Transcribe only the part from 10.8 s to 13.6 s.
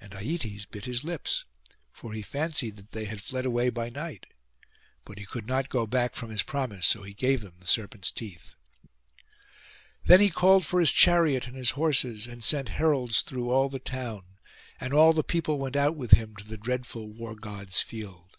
chariot and his horses, and sent heralds through